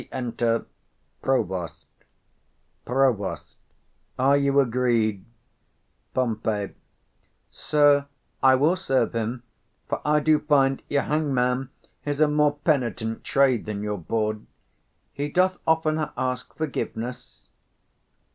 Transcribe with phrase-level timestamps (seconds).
[0.01, 0.65] Re enter
[1.21, 1.85] PROVOST.
[2.85, 3.45] Prov.
[4.17, 5.23] Are you agreed?
[6.15, 6.41] Pom.
[7.51, 8.07] Sir,
[8.41, 9.43] I will serve him;
[9.87, 11.69] for I do find your hangman
[12.03, 14.47] is a more penitent trade than your bawd;
[15.13, 17.43] he doth 45 oftener ask forgiveness.